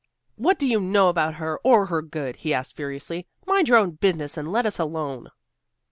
"What 0.35 0.57
do 0.57 0.67
you 0.67 0.79
know 0.79 1.09
about 1.09 1.35
her, 1.35 1.59
or 1.63 1.85
her 1.85 2.01
good?" 2.01 2.37
he 2.37 2.55
asked 2.55 2.75
furiously. 2.75 3.27
"Mind 3.45 3.69
your 3.69 3.77
own 3.77 3.91
business 3.91 4.35
and 4.35 4.51
let 4.51 4.65
us 4.65 4.79
alone." 4.79 5.27